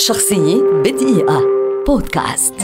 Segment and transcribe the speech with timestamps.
[0.00, 1.42] شخصية بدقيقة.
[1.86, 2.54] بودكاست.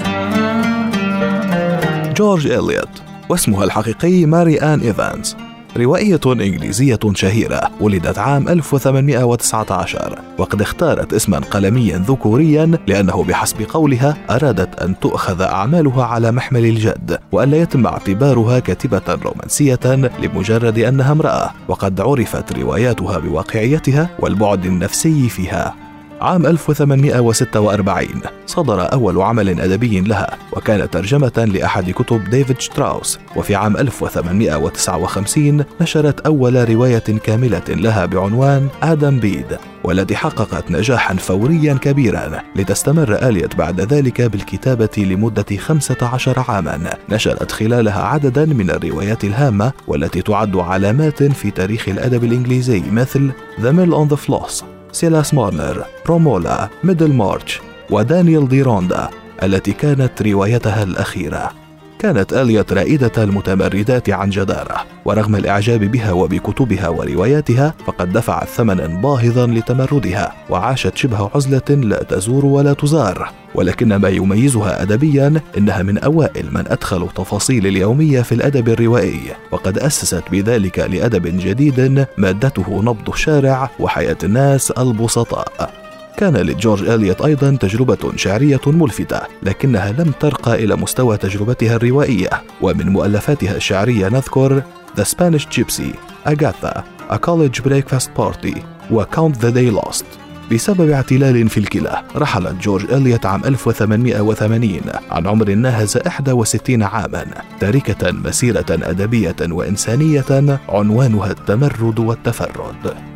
[2.16, 2.88] جورج إليوت
[3.28, 5.36] واسمها الحقيقي ماري آن إيفانز.
[5.76, 14.82] روائية إنجليزية شهيرة ولدت عام 1819 وقد اختارت اسما قلميا ذكوريا لأنه بحسب قولها أرادت
[14.82, 21.50] أن تؤخذ أعمالها على محمل الجد وألا يتم اعتبارها كاتبة رومانسية لمجرد أنها امرأة.
[21.68, 25.85] وقد عرفت رواياتها بواقعيتها والبعد النفسي فيها.
[26.20, 28.08] عام 1846
[28.46, 33.18] صدر أول عمل أدبي لها وكان ترجمة لأحد كتب ديفيد شتراوس.
[33.36, 41.74] وفي عام 1859 نشرت أول رواية كاملة لها بعنوان آدم بيد والتي حققت نجاحا فوريا
[41.74, 42.42] كبيرا.
[42.56, 46.94] لتستمر آليت بعد ذلك بالكتابة لمدة 15 عاما.
[47.08, 53.72] نشرت خلالها عددا من الروايات الهامة والتي تعد علامات في تاريخ الأدب الإنجليزي مثل The
[53.72, 54.75] Mill on the Floss.
[54.96, 59.08] سيلاس مارنر رومولا ميدل مارش ودانيال دي روندا
[59.42, 61.65] التي كانت روايتها الأخيرة.
[61.98, 69.46] كانت إليوت رائدة المتمردات عن جدارة ورغم الإعجاب بها وبكتبها ورواياتها فقد دفعت ثمنا باهظا
[69.46, 73.32] لتمردها وعاشت شبه عزلة لا تزور ولا تزار.
[73.54, 79.78] ولكن ما يميزها أدبيا إنها من أوائل من أدخلوا تفاصيل اليومية في الأدب الروائي وقد
[79.78, 85.85] أسست بذلك لأدب جديد مادته نبض الشارع وحياة الناس البسطاء.
[86.16, 92.30] كان لجورج إليوت أيضا تجربة شعرية ملفتة لكنها لم ترقى إلى مستوى تجربتها الروائية.
[92.60, 94.62] ومن مؤلفاتها الشعرية نذكر
[94.96, 95.94] The Spanish Gypsy,
[96.26, 98.58] Agatha, A College Breakfast Party
[98.90, 100.04] و Count the Day Lost.
[100.52, 107.26] بسبب اعتلال في الكلى رحل جورج إليوت عام 1880 عن عمر ناهز 61 عاما
[107.60, 113.15] تاركة مسيرة أدبية وإنسانية عنوانها التمرد والتفرد.